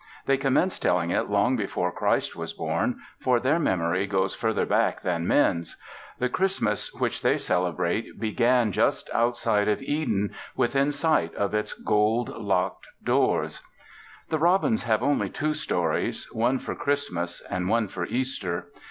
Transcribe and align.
They 0.25 0.35
commenced 0.37 0.81
telling 0.81 1.11
it 1.11 1.29
long 1.29 1.55
before 1.55 1.91
Christ 1.91 2.35
was 2.35 2.53
born, 2.53 2.99
for 3.19 3.39
their 3.39 3.59
memory 3.59 4.07
goes 4.07 4.33
further 4.33 4.65
back 4.65 5.01
than 5.01 5.27
men's. 5.27 5.77
The 6.17 6.27
Christmas 6.27 6.91
which 6.95 7.21
they 7.21 7.37
celebrate 7.37 8.19
began 8.19 8.71
just 8.71 9.11
outside 9.13 9.67
of 9.67 9.79
Eden, 9.83 10.31
within 10.55 10.91
sight 10.91 11.35
of 11.35 11.53
its 11.53 11.73
gold 11.73 12.29
locked 12.35 12.87
doors. 13.03 13.61
The 14.29 14.39
robins 14.39 14.81
have 14.85 15.03
only 15.03 15.29
two 15.29 15.53
stories: 15.53 16.27
one 16.33 16.57
for 16.57 16.73
Christmas 16.73 17.39
and 17.47 17.69
one 17.69 17.87
for 17.87 18.07
Easter. 18.07 18.69